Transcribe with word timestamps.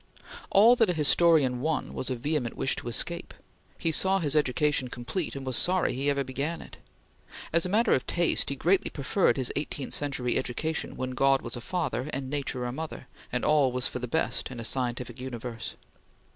All 0.49 0.75
that 0.77 0.89
a 0.89 0.93
historian 0.95 1.61
won 1.61 1.93
was 1.93 2.09
a 2.09 2.15
vehement 2.15 2.57
wish 2.57 2.75
to 2.77 2.87
escape. 2.87 3.35
He 3.77 3.91
saw 3.91 4.17
his 4.17 4.35
education 4.35 4.87
complete; 4.87 5.35
and 5.35 5.45
was 5.45 5.55
sorry 5.55 5.93
he 5.93 6.09
ever 6.09 6.23
began 6.23 6.59
it. 6.59 6.77
As 7.53 7.67
a 7.67 7.69
matter 7.69 7.93
of 7.93 8.07
taste, 8.07 8.49
he 8.49 8.55
greatly 8.55 8.89
preferred 8.89 9.37
his 9.37 9.53
eighteenth 9.55 9.93
century 9.93 10.39
education 10.39 10.95
when 10.97 11.11
God 11.11 11.43
was 11.43 11.55
a 11.55 11.61
father 11.61 12.09
and 12.13 12.31
nature 12.31 12.65
a 12.65 12.71
mother, 12.71 13.05
and 13.31 13.45
all 13.45 13.71
was 13.71 13.87
for 13.87 13.99
the 13.99 14.07
best 14.07 14.49
in 14.49 14.59
a 14.59 14.63
scientific 14.65 15.21
universe. 15.21 15.75